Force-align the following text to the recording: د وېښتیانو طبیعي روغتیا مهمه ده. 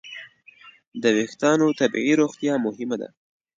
د 1.01 1.03
وېښتیانو 1.15 1.67
طبیعي 1.79 2.13
روغتیا 2.21 2.53
مهمه 2.65 2.95
ده. 3.01 3.09